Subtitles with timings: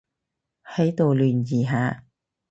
[0.65, 2.05] 喺度聯誼下